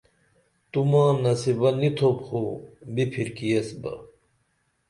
تو 0.71 0.79
ماں 0.89 1.11
نصیبہ 1.23 1.69
نی 1.79 1.89
تھوپ 1.97 2.17
خو 2.27 2.41
بپھرکی 2.93 3.47
ایس 3.55 3.69
بہ 3.81 3.93